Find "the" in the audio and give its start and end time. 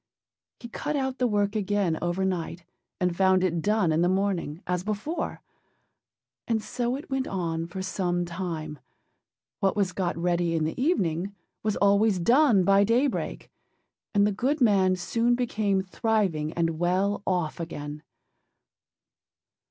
1.19-1.27, 4.01-4.09, 10.63-10.81, 14.25-14.31